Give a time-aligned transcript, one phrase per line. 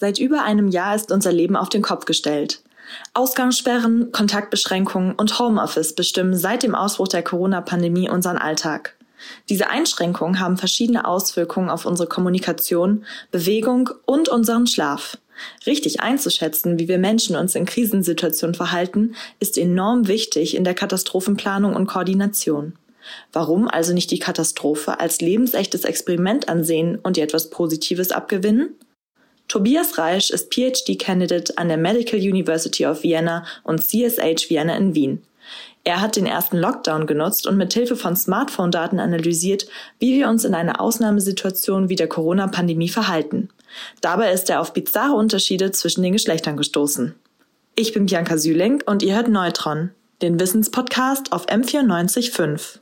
[0.00, 2.62] Seit über einem Jahr ist unser Leben auf den Kopf gestellt.
[3.14, 8.94] Ausgangssperren, Kontaktbeschränkungen und Homeoffice bestimmen seit dem Ausbruch der Corona-Pandemie unseren Alltag.
[9.48, 15.18] Diese Einschränkungen haben verschiedene Auswirkungen auf unsere Kommunikation, Bewegung und unseren Schlaf.
[15.66, 21.74] Richtig einzuschätzen, wie wir Menschen uns in Krisensituationen verhalten, ist enorm wichtig in der Katastrophenplanung
[21.74, 22.74] und Koordination.
[23.32, 28.76] Warum also nicht die Katastrophe als lebensechtes Experiment ansehen und ihr etwas Positives abgewinnen?
[29.48, 35.22] Tobias Reisch ist PhD-Candidate an der Medical University of Vienna und CSH Vienna in Wien.
[35.84, 39.66] Er hat den ersten Lockdown genutzt und mit Hilfe von Smartphone-Daten analysiert,
[39.98, 43.48] wie wir uns in einer Ausnahmesituation wie der Corona-Pandemie verhalten.
[44.02, 47.14] Dabei ist er auf bizarre Unterschiede zwischen den Geschlechtern gestoßen.
[47.74, 52.80] Ich bin Bianca Süling und ihr hört Neutron, den Wissenspodcast auf M945.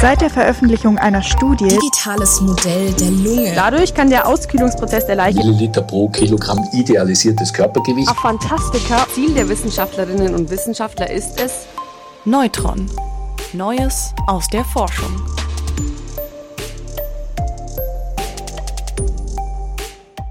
[0.00, 3.52] Seit der Veröffentlichung einer Studie Digitales Modell der Lunge.
[3.54, 8.08] Dadurch kann der Auskühlungsprozess der Leiche Milliliter pro Kilogramm idealisiertes Körpergewicht.
[8.08, 9.06] auf Fantastika.
[9.14, 11.66] Ziel der Wissenschaftlerinnen und Wissenschaftler ist es,
[12.24, 12.90] Neutron.
[13.52, 15.12] Neues aus der Forschung.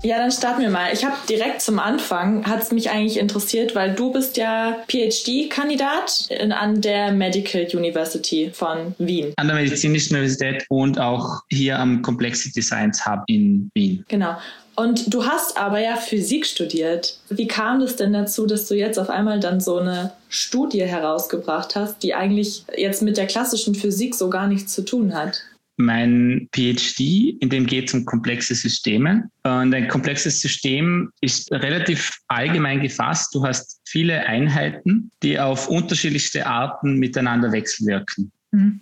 [0.04, 0.92] Ja, dann starten wir mal.
[0.94, 6.30] Ich habe direkt zum Anfang, hat es mich eigentlich interessiert, weil du bist ja PhD-Kandidat
[6.50, 9.34] an der Medical University von Wien.
[9.38, 14.04] An der Medizinischen Universität und auch hier am Complexity Science Hub in Wien.
[14.08, 14.38] Genau.
[14.76, 17.20] Und du hast aber ja Physik studiert.
[17.30, 21.76] Wie kam das denn dazu, dass du jetzt auf einmal dann so eine Studie herausgebracht
[21.76, 25.44] hast, die eigentlich jetzt mit der klassischen Physik so gar nichts zu tun hat?
[25.86, 29.30] Mein PhD, in dem geht es um komplexe Systeme.
[29.44, 33.34] Und ein komplexes System ist relativ allgemein gefasst.
[33.34, 38.32] Du hast viele Einheiten, die auf unterschiedlichste Arten miteinander wechselwirken.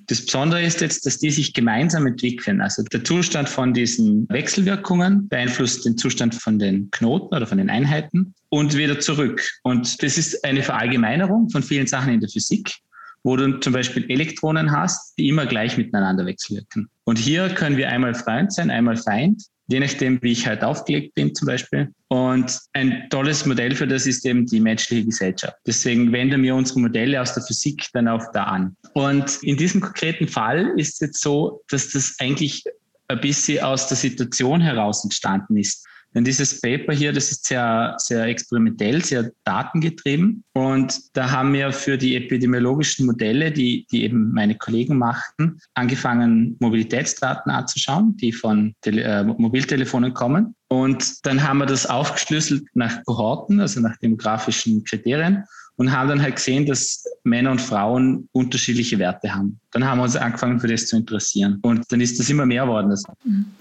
[0.08, 2.60] Das Besondere ist jetzt, dass die sich gemeinsam entwickeln.
[2.60, 7.70] Also der Zustand von diesen Wechselwirkungen beeinflusst den Zustand von den Knoten oder von den
[7.70, 9.48] Einheiten und wieder zurück.
[9.62, 12.80] Und das ist eine Verallgemeinerung von vielen Sachen in der Physik
[13.24, 16.90] wo du zum Beispiel Elektronen hast, die immer gleich miteinander wechselwirken.
[17.04, 21.16] Und hier können wir einmal Freund sein, einmal Feind, je nachdem, wie ich halt aufgelegt
[21.16, 21.94] bin zum Beispiel.
[22.08, 25.56] Und ein tolles Modell für das ist eben die menschliche Gesellschaft.
[25.66, 28.76] Deswegen wenden wir unsere Modelle aus der Physik dann auch da an.
[28.94, 32.64] Und in diesem konkreten Fall ist es jetzt so, dass das eigentlich
[33.10, 35.86] ein bisschen aus der Situation heraus entstanden ist.
[36.16, 40.44] Denn dieses Paper hier, das ist sehr, sehr experimentell, sehr datengetrieben.
[40.54, 46.58] Und da haben wir für die epidemiologischen Modelle, die, die eben meine Kollegen machten, angefangen,
[46.60, 50.56] Mobilitätsdaten anzuschauen, die von Tele äh, Mobiltelefonen kommen.
[50.68, 55.44] Und dann haben wir das aufgeschlüsselt nach Kohorten, also nach demografischen Kriterien
[55.80, 59.60] und haben dann halt gesehen, dass Männer und Frauen unterschiedliche Werte haben.
[59.72, 61.60] Dann haben wir uns angefangen, für das zu interessieren.
[61.62, 62.90] Und dann ist das immer mehr geworden.
[62.90, 63.04] Das,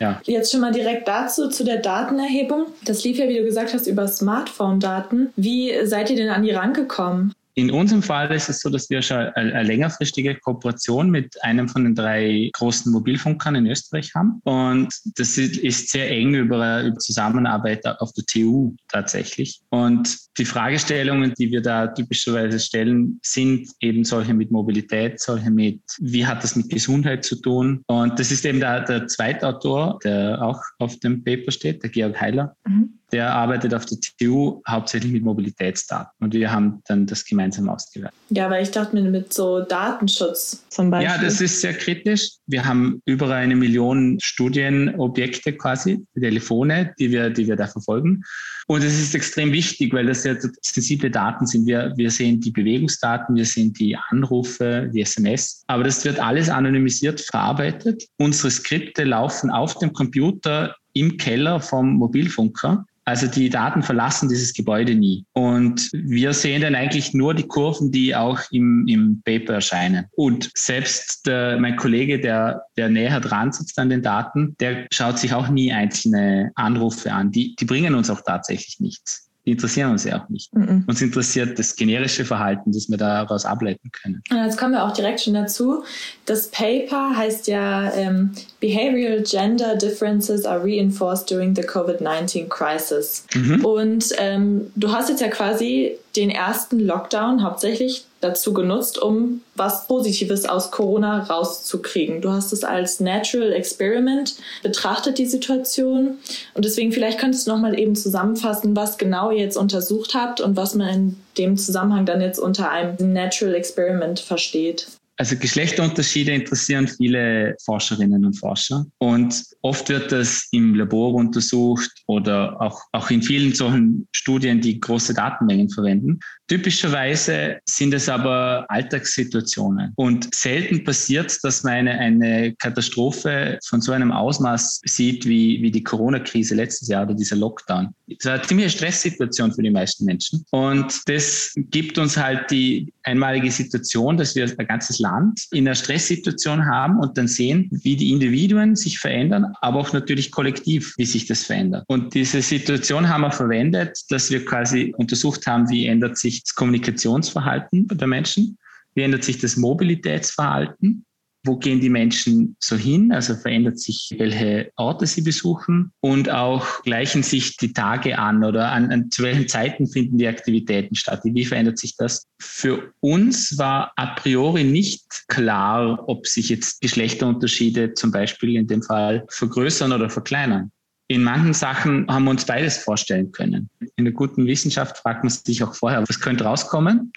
[0.01, 0.21] ja.
[0.25, 2.67] Jetzt schon mal direkt dazu, zu der Datenerhebung.
[2.85, 5.29] Das lief ja, wie du gesagt hast, über Smartphone-Daten.
[5.37, 7.35] Wie seid ihr denn an die rangekommen?
[7.59, 11.83] In unserem Fall ist es so, dass wir schon eine, längerfristige Kooperation mit einem von
[11.83, 14.41] den drei großen Mobilfunkern in Österreich haben.
[14.45, 19.61] Und das ist sehr eng über, über Zusammenarbeit auf der TU tatsächlich.
[19.71, 25.81] Und die Fragestellungen, die wir da typischerweise stellen, sind eben solche mit Mobilität, solche mit,
[25.99, 27.83] wie hat das mit Gesundheit zu tun?
[27.89, 32.21] Und das ist eben der, der Zweitautor, der auch auf dem Paper steht, der Georg
[32.21, 32.55] Heiler.
[32.65, 37.69] Mhm der arbeitet auf der TU hauptsächlich mit Mobilitätsdaten und wir haben dann das gemeinsam
[37.69, 38.19] ausgewertet.
[38.31, 41.09] Ja, weil ich dachte mir mit so Datenschutz zum Beispiel.
[41.09, 42.33] Ja, das ist sehr kritisch.
[42.47, 48.23] Wir haben über eine Million Studienobjekte quasi, Telefone, die wir, die wir da verfolgen.
[48.67, 51.67] Und es ist extrem wichtig, weil das ja sensible Daten sind.
[51.67, 55.65] Wir, wir sehen die Bewegungsdaten, wir sehen die Anrufe, die SMS.
[55.69, 58.05] Aber das wird alles anonymisiert verarbeitet.
[58.19, 62.85] Unsere Skripte laufen auf dem Computer im Keller vom Mobilfunker.
[63.05, 65.25] Also die Daten verlassen dieses Gebäude nie.
[65.33, 70.05] Und wir sehen dann eigentlich nur die Kurven, die auch im, im Paper erscheinen.
[70.15, 75.19] Und selbst der, mein Kollege, der, der näher dran sitzt an den Daten, der schaut
[75.19, 77.31] sich auch nie einzelne Anrufe an.
[77.31, 80.55] Die, die bringen uns auch tatsächlich nichts die interessieren uns ja auch nicht.
[80.55, 80.85] Mhm.
[80.87, 84.23] Uns interessiert das generische Verhalten, das wir daraus ableiten können.
[84.31, 85.85] Jetzt kommen wir auch direkt schon dazu.
[86.27, 93.25] Das Paper heißt ja ähm, Behavioral Gender Differences are reinforced during the COVID-19 crisis.
[93.35, 93.65] Mhm.
[93.65, 99.87] Und ähm, du hast jetzt ja quasi den ersten Lockdown hauptsächlich dazu genutzt, um was
[99.87, 102.21] Positives aus Corona rauszukriegen.
[102.21, 106.19] Du hast es als Natural Experiment betrachtet, die Situation.
[106.55, 110.57] Und deswegen vielleicht könntest du nochmal eben zusammenfassen, was genau ihr jetzt untersucht habt und
[110.57, 114.89] was man in dem Zusammenhang dann jetzt unter einem Natural Experiment versteht.
[115.21, 122.61] Also Geschlechterunterschiede interessieren viele Forscherinnen und Forscher und oft wird das im Labor untersucht oder
[122.61, 126.21] auch, auch in vielen solchen Studien, die große Datenmengen verwenden.
[126.49, 133.93] Typischerweise sind es aber Alltagssituationen und selten passiert, dass man eine, eine Katastrophe von so
[133.93, 137.91] einem Ausmaß sieht wie, wie die Corona-Krise letztes Jahr oder dieser Lockdown.
[138.19, 142.91] Es war eine ziemliche Stresssituation für die meisten Menschen und das gibt uns halt die
[143.03, 147.97] einmalige Situation, dass wir ein ganzes Land in einer Stresssituation haben und dann sehen, wie
[147.97, 151.85] die Individuen sich verändern, aber auch natürlich kollektiv, wie sich das verändert.
[151.89, 156.55] Und diese Situation haben wir verwendet, dass wir quasi untersucht haben, wie ändert sich das
[156.55, 158.59] Kommunikationsverhalten der Menschen,
[158.95, 161.05] wie ändert sich das Mobilitätsverhalten
[161.45, 163.13] wo gehen die Menschen so hin?
[163.13, 168.71] Also verändert sich, welche Orte sie besuchen und auch gleichen sich die Tage an oder
[168.71, 171.21] an, an zu welchen Zeiten finden die Aktivitäten statt?
[171.25, 172.27] Wie verändert sich das?
[172.41, 178.83] Für uns war a priori nicht klar, ob sich jetzt Geschlechterunterschiede zum Beispiel in dem
[178.83, 180.71] Fall vergrößern oder verkleinern.
[181.09, 183.71] In manchen Sachen haben wir uns beides vorstellen können.
[183.97, 187.13] In der guten Wissenschaft fragt man sich auch vorher, was könnte rauskommen?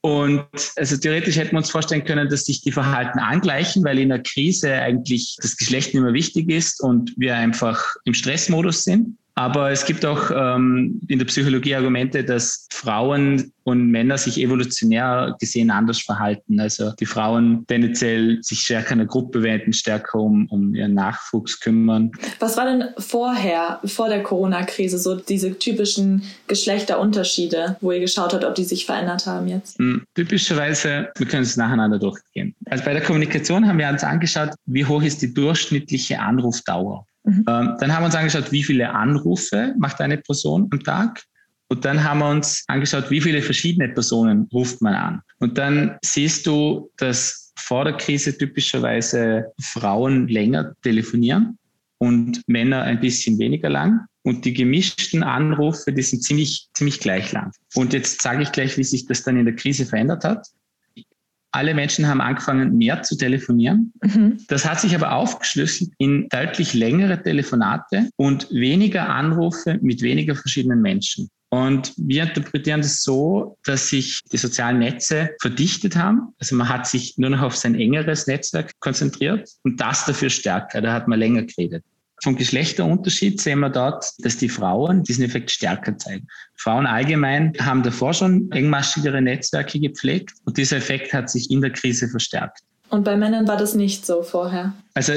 [0.00, 4.08] Und also theoretisch hätten wir uns vorstellen können, dass sich die Verhalten angleichen, weil in
[4.08, 9.16] der Krise eigentlich das Geschlecht nicht mehr wichtig ist und wir einfach im Stressmodus sind.
[9.34, 15.36] Aber es gibt auch ähm, in der Psychologie Argumente, dass Frauen und Männer sich evolutionär
[15.40, 16.60] gesehen anders verhalten.
[16.60, 22.10] Also die Frauen tendenziell sich stärker einer Gruppe wenden, stärker um, um ihren Nachwuchs kümmern.
[22.40, 28.44] Was war denn vorher, vor der Corona-Krise, so diese typischen Geschlechterunterschiede, wo ihr geschaut habt,
[28.44, 29.78] ob die sich verändert haben jetzt?
[29.78, 32.54] Hm, typischerweise, wir können es nacheinander durchgehen.
[32.66, 37.06] Also bei der Kommunikation haben wir uns angeschaut, wie hoch ist die durchschnittliche Anrufdauer.
[37.24, 37.44] Mhm.
[37.48, 41.22] Ähm, dann haben wir uns angeschaut, wie viele Anrufe macht eine Person am Tag.
[41.68, 45.22] Und dann haben wir uns angeschaut, wie viele verschiedene Personen ruft man an.
[45.38, 51.58] Und dann siehst du, dass vor der Krise typischerweise Frauen länger telefonieren
[51.98, 54.06] und Männer ein bisschen weniger lang.
[54.22, 57.52] Und die gemischten Anrufe, die sind ziemlich, ziemlich gleich lang.
[57.74, 60.46] Und jetzt sage ich gleich, wie sich das dann in der Krise verändert hat
[61.52, 63.92] alle Menschen haben angefangen, mehr zu telefonieren.
[64.02, 64.38] Mhm.
[64.48, 70.80] Das hat sich aber aufgeschlüsselt in deutlich längere Telefonate und weniger Anrufe mit weniger verschiedenen
[70.80, 71.28] Menschen.
[71.50, 76.32] Und wir interpretieren das so, dass sich die sozialen Netze verdichtet haben.
[76.38, 80.80] Also man hat sich nur noch auf sein engeres Netzwerk konzentriert und das dafür stärker.
[80.80, 81.84] Da hat man länger geredet.
[82.22, 86.28] Vom Geschlechterunterschied sehen wir dort, dass die Frauen diesen Effekt stärker zeigen.
[86.54, 91.72] Frauen allgemein haben davor schon engmaschigere Netzwerke gepflegt und dieser Effekt hat sich in der
[91.72, 92.60] Krise verstärkt.
[92.90, 94.74] Und bei Männern war das nicht so vorher?
[94.92, 95.14] Also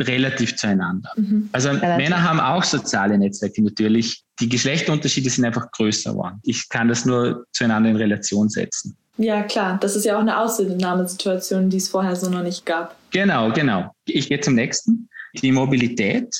[0.00, 1.10] relativ zueinander.
[1.14, 1.50] Mhm.
[1.52, 1.96] Also relativ.
[1.98, 4.24] Männer haben auch soziale Netzwerke natürlich.
[4.40, 6.40] Die Geschlechterunterschiede sind einfach größer geworden.
[6.42, 8.96] Ich kann das nur zueinander in Relation setzen.
[9.16, 9.78] Ja, klar.
[9.80, 12.96] Das ist ja auch eine Ausnahmesituation, die es vorher so noch nicht gab.
[13.10, 13.94] Genau, genau.
[14.06, 15.08] Ich gehe zum nächsten.
[15.34, 16.34] Die Mobilität.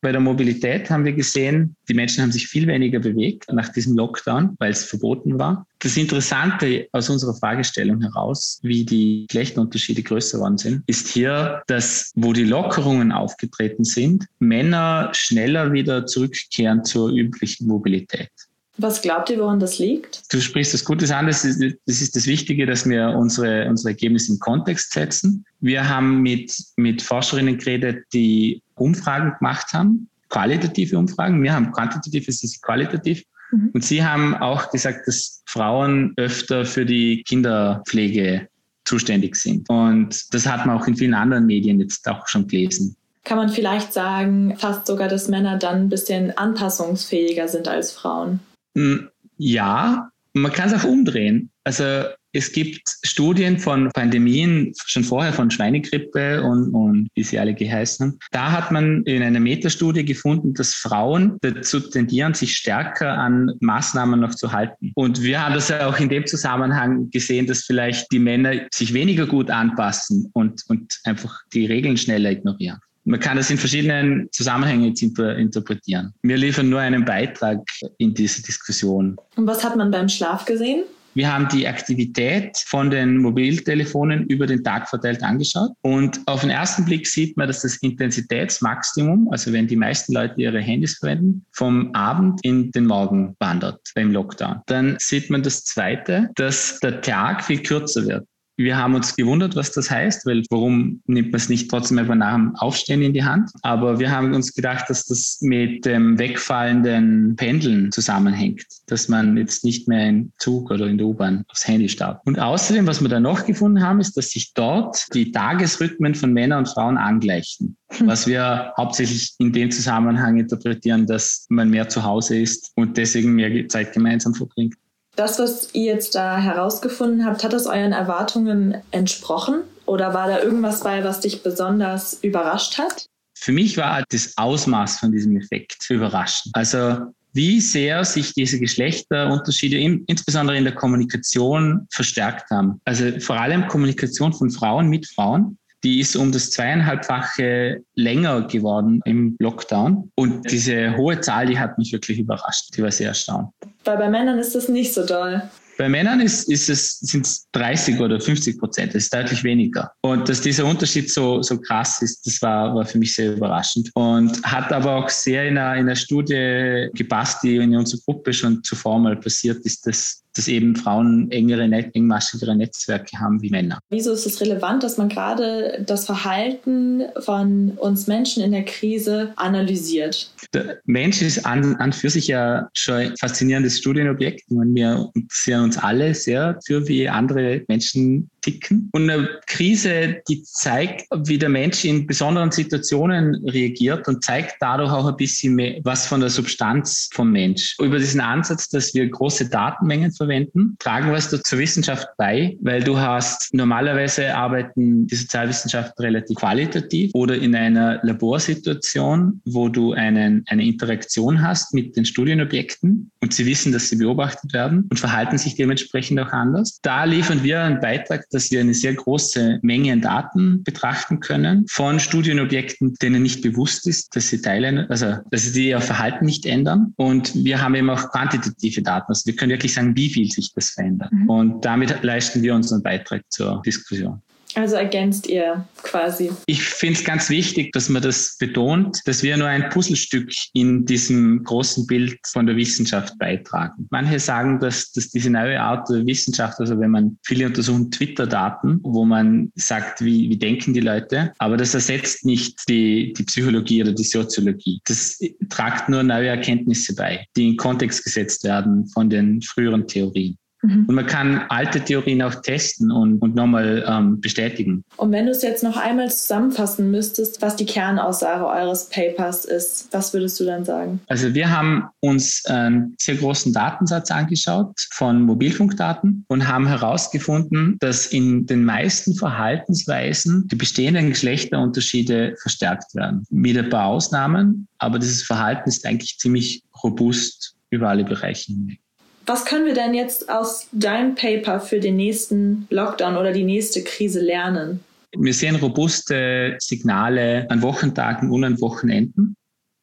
[0.00, 3.96] Bei der Mobilität haben wir gesehen, die Menschen haben sich viel weniger bewegt nach diesem
[3.96, 5.66] Lockdown, weil es verboten war.
[5.78, 12.12] Das Interessante aus unserer Fragestellung heraus, wie die Geschlechterunterschiede größer geworden sind, ist hier, dass
[12.16, 18.30] wo die Lockerungen aufgetreten sind, Männer schneller wieder zurückkehren zur üblichen Mobilität.
[18.76, 20.22] Was glaubt ihr, woran das liegt?
[20.32, 21.26] Du sprichst das Gutes an.
[21.26, 25.44] Das ist, das ist das Wichtige, dass wir unsere, unsere Ergebnisse im Kontext setzen.
[25.60, 31.42] Wir haben mit, mit Forscherinnen geredet, die Umfragen gemacht haben, qualitative Umfragen.
[31.42, 33.22] Wir haben quantitativ, es ist qualitativ.
[33.52, 33.70] Mhm.
[33.74, 38.48] Und sie haben auch gesagt, dass Frauen öfter für die Kinderpflege
[38.84, 39.68] zuständig sind.
[39.70, 42.96] Und das hat man auch in vielen anderen Medien jetzt auch schon gelesen.
[43.22, 48.40] Kann man vielleicht sagen, fast sogar, dass Männer dann ein bisschen anpassungsfähiger sind als Frauen?
[48.74, 51.50] Hm, ja, man kann es auch umdrehen.
[51.64, 52.04] Also
[52.34, 58.06] es gibt Studien von Pandemien schon vorher von Schweinegrippe und, und wie sie alle geheißen
[58.06, 58.18] haben.
[58.32, 64.18] Da hat man in einer Metastudie gefunden, dass Frauen dazu tendieren, sich stärker an Maßnahmen
[64.18, 64.90] noch zu halten.
[64.96, 68.92] Und wir haben das ja auch in dem Zusammenhang gesehen, dass vielleicht die Männer sich
[68.92, 72.80] weniger gut anpassen und, und einfach die Regeln schneller ignorieren.
[73.04, 76.14] Man kann das in verschiedenen Zusammenhängen interpretieren.
[76.22, 77.58] Wir liefern nur einen Beitrag
[77.98, 79.16] in diese Diskussion.
[79.36, 80.84] Und was hat man beim Schlaf gesehen?
[81.14, 85.70] Wir haben die Aktivität von den Mobiltelefonen über den Tag verteilt angeschaut.
[85.82, 90.34] Und auf den ersten Blick sieht man, dass das Intensitätsmaximum, also wenn die meisten Leute
[90.40, 94.62] ihre Handys verwenden, vom Abend in den Morgen wandert beim Lockdown.
[94.66, 98.26] Dann sieht man das zweite, dass der Tag viel kürzer wird.
[98.56, 102.14] Wir haben uns gewundert, was das heißt, weil warum nimmt man es nicht trotzdem einfach
[102.14, 103.50] nach dem Aufstehen in die Hand?
[103.62, 109.64] Aber wir haben uns gedacht, dass das mit dem wegfallenden Pendeln zusammenhängt, dass man jetzt
[109.64, 112.22] nicht mehr im Zug oder in der U-Bahn aufs Handy startet.
[112.26, 116.32] Und außerdem, was wir da noch gefunden haben, ist, dass sich dort die Tagesrhythmen von
[116.32, 117.76] Männern und Frauen angleichen.
[117.90, 118.06] Hm.
[118.06, 123.34] Was wir hauptsächlich in dem Zusammenhang interpretieren, dass man mehr zu Hause ist und deswegen
[123.34, 124.76] mehr Zeit gemeinsam verbringt.
[125.16, 129.62] Das, was ihr jetzt da herausgefunden habt, hat das euren Erwartungen entsprochen?
[129.86, 133.06] Oder war da irgendwas bei, was dich besonders überrascht hat?
[133.36, 136.54] Für mich war das Ausmaß von diesem Effekt überraschend.
[136.56, 142.80] Also wie sehr sich diese Geschlechterunterschiede in, insbesondere in der Kommunikation verstärkt haben.
[142.84, 149.00] Also vor allem Kommunikation von Frauen mit Frauen die ist um das zweieinhalbfache länger geworden
[149.04, 150.10] im Lockdown.
[150.16, 152.76] Und diese hohe Zahl, die hat mich wirklich überrascht.
[152.76, 153.50] Die war sehr erstaunt.
[153.84, 155.42] Weil bei Männern ist das nicht so doll.
[155.76, 159.90] Bei Männern ist, ist es, sind es 30 oder 50 Prozent, das ist deutlich weniger.
[160.02, 163.90] Und dass dieser Unterschied so, so krass ist, das war, war für mich sehr überraschend.
[163.94, 168.32] Und hat aber auch sehr in einer, in einer Studie gepasst, die in unserer Gruppe
[168.32, 173.78] schon zuvor mal passiert ist, dass dass eben Frauen engere, engmaschigere Netzwerke haben wie Männer.
[173.90, 179.32] Wieso ist es relevant, dass man gerade das Verhalten von uns Menschen in der Krise
[179.36, 180.30] analysiert?
[180.52, 184.42] Der Mensch ist an, an für sich ja schon ein faszinierendes Studienobjekt.
[184.48, 188.90] Wir interessieren uns alle sehr für, wie andere Menschen ticken.
[188.92, 194.92] Und eine Krise, die zeigt, wie der Mensch in besonderen Situationen reagiert und zeigt dadurch
[194.92, 197.76] auch ein bisschen mehr was von der Substanz vom Mensch.
[197.80, 202.98] Über diesen Ansatz, dass wir große Datenmengen verwenden, tragen was zur Wissenschaft bei, weil du
[202.98, 210.64] hast normalerweise arbeiten die Sozialwissenschaften relativ qualitativ oder in einer Laborsituation, wo du einen, eine
[210.64, 215.54] Interaktion hast mit den Studienobjekten und sie wissen, dass sie beobachtet werden und verhalten sich
[215.54, 216.78] dementsprechend auch anders.
[216.82, 221.64] Da liefern wir einen Beitrag dass wir eine sehr große Menge an Daten betrachten können
[221.68, 226.46] von Studienobjekten, denen nicht bewusst ist, dass sie Teile, also dass sie ihr Verhalten nicht
[226.46, 226.92] ändern.
[226.96, 229.06] Und wir haben eben auch quantitative Daten.
[229.08, 231.12] Also wir können wirklich sagen, wie viel sich das verändert.
[231.12, 231.28] Mhm.
[231.28, 234.20] Und damit leisten wir unseren Beitrag zur Diskussion.
[234.54, 236.30] Also ergänzt ihr quasi.
[236.46, 240.84] Ich finde es ganz wichtig, dass man das betont, dass wir nur ein Puzzlestück in
[240.84, 243.86] diesem großen Bild von der Wissenschaft beitragen.
[243.90, 248.80] Manche sagen, dass, dass diese neue Art der Wissenschaft, also wenn man viele untersuchen Twitter-Daten,
[248.82, 253.82] wo man sagt, wie, wie denken die Leute, aber das ersetzt nicht die, die Psychologie
[253.82, 254.80] oder die Soziologie.
[254.84, 255.18] Das
[255.48, 260.38] tragt nur neue Erkenntnisse bei, die in Kontext gesetzt werden von den früheren Theorien.
[260.64, 260.86] Mhm.
[260.88, 264.84] Und man kann alte Theorien auch testen und, und nochmal ähm, bestätigen.
[264.96, 269.88] Und wenn du es jetzt noch einmal zusammenfassen müsstest, was die Kernaussage eures Papers ist,
[269.92, 271.00] was würdest du dann sagen?
[271.06, 278.06] Also wir haben uns einen sehr großen Datensatz angeschaut von Mobilfunkdaten und haben herausgefunden, dass
[278.06, 283.26] in den meisten Verhaltensweisen die bestehenden Geschlechterunterschiede verstärkt werden.
[283.30, 288.78] Mit ein paar Ausnahmen, aber dieses Verhalten ist eigentlich ziemlich robust über alle Bereiche hinweg.
[289.26, 293.82] Was können wir denn jetzt aus deinem Paper für den nächsten Lockdown oder die nächste
[293.82, 294.80] Krise lernen?
[295.16, 299.36] Wir sehen robuste Signale an Wochentagen und an Wochenenden.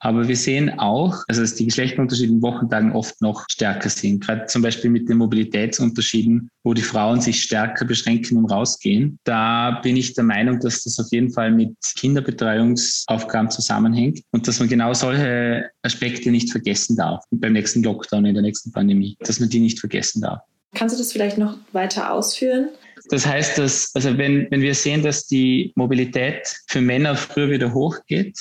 [0.03, 4.25] Aber wir sehen auch, also dass die Geschlechterunterschiede in Wochentagen oft noch stärker sind.
[4.25, 9.20] Gerade zum Beispiel mit den Mobilitätsunterschieden, wo die Frauen sich stärker beschränken im Rausgehen.
[9.25, 14.60] Da bin ich der Meinung, dass das auf jeden Fall mit Kinderbetreuungsaufgaben zusammenhängt und dass
[14.60, 19.39] man genau solche Aspekte nicht vergessen darf beim nächsten Lockdown, in der nächsten Pandemie, dass
[19.39, 20.41] man die nicht vergessen darf.
[20.74, 22.70] Kannst du das vielleicht noch weiter ausführen?
[23.10, 27.72] Das heißt, dass, also wenn, wenn wir sehen, dass die Mobilität für Männer früher wieder
[27.74, 28.39] hochgeht,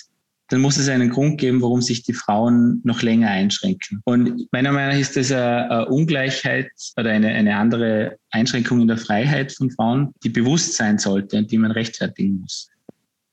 [0.51, 4.03] dann muss es einen Grund geben, warum sich die Frauen noch länger einschränken.
[4.05, 8.99] Und meiner Meinung nach ist das eine, Ungleichheit oder eine, eine andere Einschränkung in der
[8.99, 12.69] Freiheit von Frauen, die bewusst sein sollte und die man rechtfertigen muss.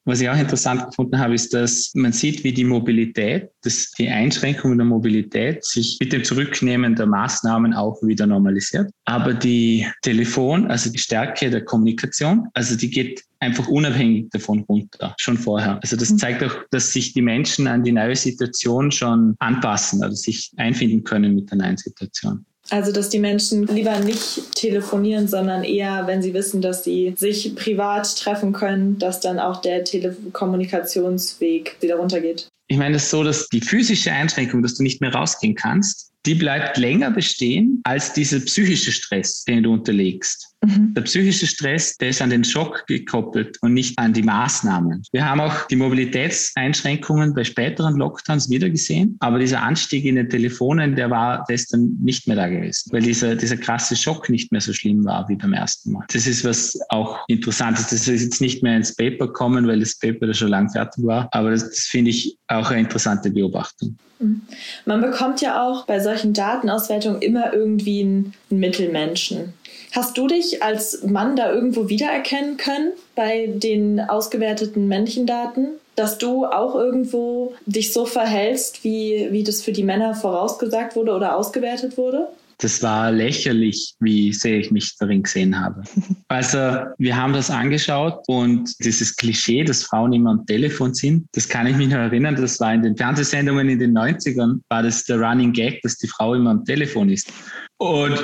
[0.07, 4.07] Was ich auch interessant gefunden habe, ist, dass man sieht, wie die Mobilität, dass die
[4.07, 8.89] Einschränkung der Mobilität sich mit dem Zurücknehmen der Maßnahmen auch wieder normalisiert.
[9.03, 15.13] Aber die Telefon, also die Stärke der Kommunikation, also die geht einfach unabhängig davon runter,
[15.19, 15.77] schon vorher.
[15.81, 16.19] Also das mhm.
[16.19, 21.03] zeigt auch, dass sich die Menschen an die neue Situation schon anpassen oder sich einfinden
[21.03, 22.45] können mit der neuen Situation.
[22.69, 27.55] Also, dass die Menschen lieber nicht telefonieren, sondern eher, wenn sie wissen, dass sie sich
[27.55, 32.47] privat treffen können, dass dann auch der Telekommunikationsweg wieder runtergeht.
[32.69, 36.11] Ich meine, es ist so, dass die physische Einschränkung, dass du nicht mehr rausgehen kannst,
[36.25, 40.53] die bleibt länger bestehen als dieser psychische Stress, den du unterlegst.
[40.67, 40.93] Mhm.
[40.93, 45.03] Der psychische Stress, der ist an den Schock gekoppelt und nicht an die Maßnahmen.
[45.13, 50.29] Wir haben auch die Mobilitätseinschränkungen bei späteren Lockdowns wieder gesehen, aber dieser Anstieg in den
[50.29, 54.61] Telefonen, der war gestern nicht mehr da gewesen, weil dieser, dieser krasse Schock nicht mehr
[54.61, 56.05] so schlimm war wie beim ersten Mal.
[56.11, 57.93] Das ist was auch interessant ist.
[57.93, 61.05] Das ist jetzt nicht mehr ins Paper kommen, weil das Paper da schon lang fertig
[61.05, 63.97] war, aber das, das finde ich auch eine interessante Beobachtung.
[64.19, 64.41] Mhm.
[64.85, 69.53] Man bekommt ja auch bei solchen Datenauswertungen immer irgendwie einen Mittelmenschen.
[69.93, 75.69] Hast du dich als Mann da irgendwo wiedererkennen können bei den ausgewerteten Männchendaten?
[75.95, 81.13] Dass du auch irgendwo dich so verhältst, wie, wie das für die Männer vorausgesagt wurde
[81.13, 82.27] oder ausgewertet wurde?
[82.59, 85.83] Das war lächerlich, wie sehr ich mich darin gesehen habe.
[86.29, 86.57] Also
[86.97, 91.65] wir haben das angeschaut und dieses Klischee, dass Frauen immer am Telefon sind, das kann
[91.65, 95.21] ich mich noch erinnern, das war in den Fernsehsendungen in den 90ern, war das der
[95.21, 97.31] Running Gag, dass die Frau immer am Telefon ist.
[97.77, 98.19] Und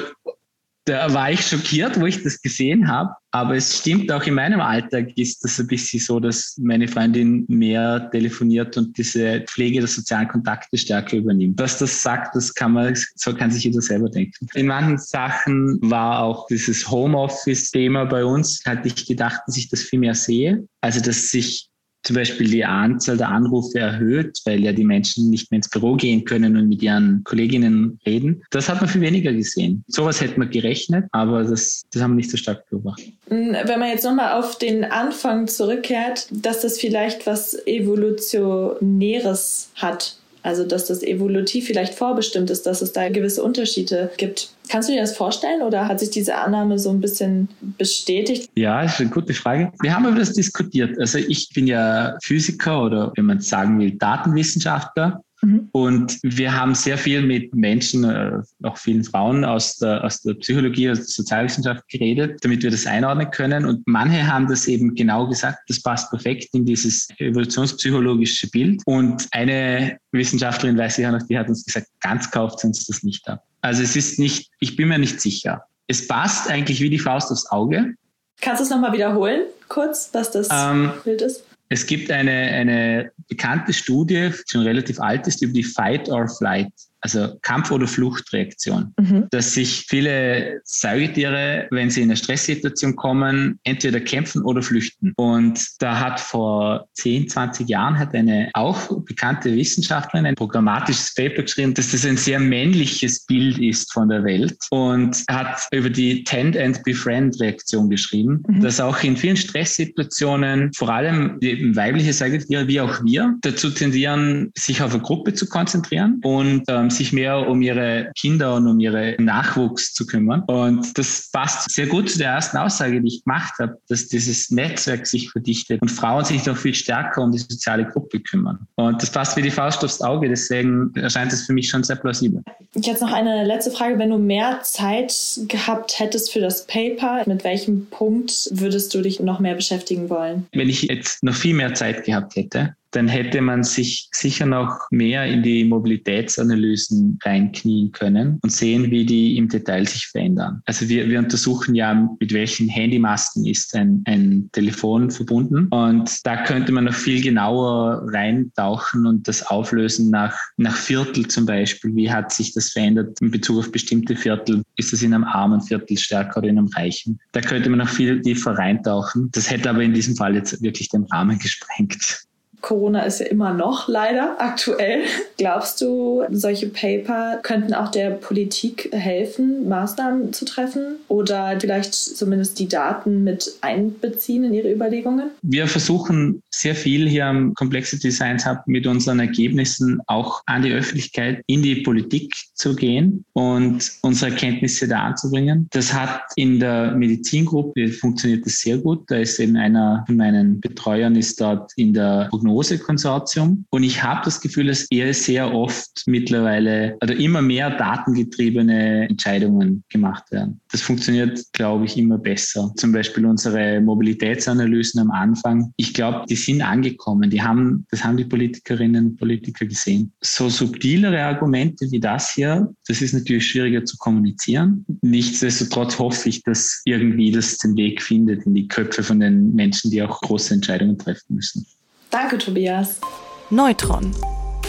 [0.85, 3.11] da war ich schockiert, wo ich das gesehen habe.
[3.31, 7.45] Aber es stimmt auch in meinem Alltag ist das ein bisschen so, dass meine Freundin
[7.47, 11.59] mehr telefoniert und diese Pflege der sozialen Kontakte stärker übernimmt.
[11.59, 14.45] Was das sagt, das kann man, so kann sich jeder selber denken.
[14.53, 19.81] In manchen Sachen war auch dieses Homeoffice-Thema bei uns, hatte ich gedacht, dass ich das
[19.81, 20.67] viel mehr sehe.
[20.81, 21.69] Also, dass sich
[22.03, 25.95] zum Beispiel die Anzahl der Anrufe erhöht, weil ja die Menschen nicht mehr ins Büro
[25.95, 28.43] gehen können und mit ihren Kolleginnen reden.
[28.51, 29.83] Das hat man viel weniger gesehen.
[29.88, 33.13] Sowas hätte man gerechnet, aber das, das haben wir nicht so stark beobachtet.
[33.29, 40.17] Hm, wenn man jetzt nochmal auf den Anfang zurückkehrt, dass das vielleicht was Evolutionäres hat,
[40.43, 44.50] also, dass das evolutiv vielleicht vorbestimmt ist, dass es da gewisse Unterschiede gibt.
[44.69, 47.47] Kannst du dir das vorstellen oder hat sich diese Annahme so ein bisschen
[47.77, 48.50] bestätigt?
[48.55, 49.71] Ja, ist eine gute Frage.
[49.81, 51.00] Wir haben über das diskutiert.
[51.00, 55.23] Also, ich bin ja Physiker oder, wenn man sagen will, Datenwissenschaftler.
[55.43, 55.69] Mhm.
[55.71, 60.35] Und wir haben sehr viel mit Menschen, äh, auch vielen Frauen aus der, aus der
[60.35, 63.65] Psychologie, aus der Sozialwissenschaft geredet, damit wir das einordnen können.
[63.65, 68.81] Und manche haben das eben genau gesagt, das passt perfekt in dieses evolutionspsychologische Bild.
[68.85, 73.03] Und eine Wissenschaftlerin, weiß ich ja noch, die hat uns gesagt, ganz kauft uns das
[73.03, 73.43] nicht ab.
[73.62, 75.63] Also es ist nicht, ich bin mir nicht sicher.
[75.88, 77.93] Es passt eigentlich wie die Faust aufs Auge.
[78.41, 81.43] Kannst du es nochmal wiederholen, kurz, was das ähm, Bild ist?
[81.70, 86.27] Es gibt eine, eine bekannte Studie, die schon relativ alt ist, über die Fight or
[86.27, 86.72] Flight
[87.03, 89.27] also Kampf- oder Fluchtreaktion, mhm.
[89.31, 95.13] dass sich viele Säugetiere, wenn sie in eine Stresssituation kommen, entweder kämpfen oder flüchten.
[95.17, 101.43] Und da hat vor 10, 20 Jahren hat eine auch bekannte Wissenschaftlerin ein programmatisches Paper
[101.43, 106.24] geschrieben, dass das ein sehr männliches Bild ist von der Welt und hat über die
[106.24, 108.61] Tend and Befriend Reaktion geschrieben, mhm.
[108.61, 111.37] dass auch in vielen Stresssituationen vor allem
[111.75, 116.89] weibliche Säugetiere wie auch wir dazu tendieren, sich auf eine Gruppe zu konzentrieren und ähm,
[116.94, 120.44] sich mehr um ihre Kinder und um ihre Nachwuchs zu kümmern.
[120.48, 124.51] Und das passt sehr gut zu der ersten Aussage, die ich gemacht habe, dass dieses
[124.51, 128.68] Netzwerk sich verdichtet und Frauen sich noch viel stärker um die soziale Gruppe kümmern.
[128.75, 131.96] Und das passt wie die Faust aufs Auge, deswegen erscheint es für mich schon sehr
[131.96, 132.42] plausibel.
[132.75, 134.00] Jetzt noch eine letzte Frage.
[134.00, 135.14] Wenn du mehr Zeit
[135.48, 140.48] gehabt hättest für das Paper, mit welchem Punkt würdest du dich noch mehr beschäftigen wollen?
[140.51, 144.88] Wenn ich jetzt noch viel mehr Zeit gehabt hätte, dann hätte man sich sicher noch
[144.92, 150.62] mehr in die Mobilitätsanalysen reinknien können und sehen, wie die im Detail sich verändern.
[150.66, 156.44] Also wir, wir untersuchen ja, mit welchen Handymasten ist ein, ein Telefon verbunden und da
[156.44, 161.96] könnte man noch viel genauer reintauchen und das auflösen nach, nach Viertel zum Beispiel.
[161.96, 164.64] Wie hat sich das verändert in Bezug auf bestimmte Viertel?
[164.75, 167.20] Ist es in einem armen Viertel stärker oder in einem reichen?
[167.32, 169.29] Da könnte man noch viel tiefer reintauchen.
[169.32, 172.25] Das hätte aber in diesem Fall jetzt wirklich den Rahmen gesprengt.
[172.63, 175.01] Corona ist ja immer noch leider aktuell.
[175.37, 182.57] Glaubst du, solche Paper könnten auch der Politik helfen, Maßnahmen zu treffen oder vielleicht zumindest
[182.59, 185.31] die Daten mit einbeziehen in ihre Überlegungen?
[185.41, 190.71] Wir versuchen sehr viel hier am Complexity Science Hub mit unseren Ergebnissen auch an die
[190.71, 195.67] Öffentlichkeit, in die Politik zu gehen und unsere Erkenntnisse da anzubringen.
[195.71, 199.03] Das hat in der Medizingruppe funktioniert das sehr gut.
[199.07, 203.66] Da ist eben einer von meinen Betreuern ist dort in der Prognose Prognosekonsortium.
[203.70, 209.83] Und ich habe das Gefühl, dass eher sehr oft mittlerweile oder immer mehr datengetriebene Entscheidungen
[209.89, 210.59] gemacht werden.
[210.72, 212.72] Das funktioniert, glaube ich, immer besser.
[212.77, 215.74] Zum Beispiel unsere Mobilitätsanalysen am Anfang.
[215.77, 217.29] Ich glaube, die sind angekommen.
[217.29, 220.11] Die haben, das haben die Politikerinnen und Politiker gesehen.
[220.22, 224.85] So subtilere Argumente wie das hier, das ist natürlich schwieriger zu kommunizieren.
[225.01, 229.92] Nichtsdestotrotz hoffe ich, dass irgendwie das den Weg findet in die Köpfe von den Menschen,
[229.92, 231.66] die auch große Entscheidungen treffen müssen.
[232.13, 233.01] Danke, Tobias.
[233.49, 234.15] Neutron.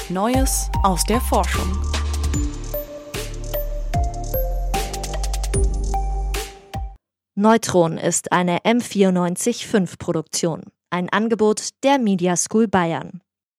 [0.08, 1.78] Neues aus der Forschung.
[7.34, 13.20] Neutron ist eine M945 Produktion, ein Angebot der Media School Bayern.